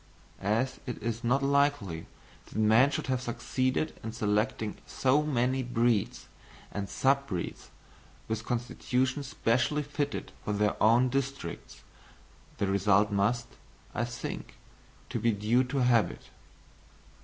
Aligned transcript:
And 0.39 0.47
as 0.57 0.79
it 0.87 0.97
is 1.03 1.23
not 1.23 1.43
likely 1.43 2.07
that 2.47 2.55
man 2.57 2.89
should 2.89 3.05
have 3.05 3.21
succeeded 3.21 3.99
in 4.01 4.13
selecting 4.13 4.77
so 4.87 5.21
many 5.21 5.61
breeds 5.61 6.27
and 6.71 6.89
sub 6.89 7.27
breeds 7.27 7.69
with 8.27 8.43
constitutions 8.43 9.27
specially 9.27 9.83
fitted 9.83 10.31
for 10.43 10.53
their 10.53 10.75
own 10.81 11.09
districts, 11.09 11.83
the 12.57 12.65
result 12.65 13.11
must, 13.11 13.45
I 13.93 14.03
think, 14.05 14.57
be 15.07 15.31
due 15.31 15.63
to 15.65 15.83
habit. 15.83 16.31